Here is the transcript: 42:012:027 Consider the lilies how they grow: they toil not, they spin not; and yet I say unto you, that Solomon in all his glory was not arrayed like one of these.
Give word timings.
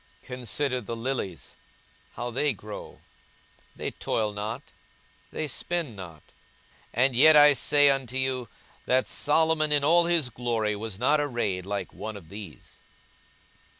42:012:027 0.21 0.25
Consider 0.35 0.81
the 0.81 0.95
lilies 0.95 1.55
how 2.13 2.31
they 2.31 2.53
grow: 2.53 3.01
they 3.75 3.91
toil 3.91 4.33
not, 4.33 4.63
they 5.31 5.47
spin 5.47 5.95
not; 5.95 6.23
and 6.91 7.15
yet 7.15 7.35
I 7.35 7.53
say 7.53 7.91
unto 7.91 8.17
you, 8.17 8.47
that 8.87 9.07
Solomon 9.07 9.71
in 9.71 9.83
all 9.83 10.05
his 10.05 10.31
glory 10.31 10.75
was 10.75 10.97
not 10.97 11.21
arrayed 11.21 11.67
like 11.67 11.93
one 11.93 12.17
of 12.17 12.29
these. 12.29 12.79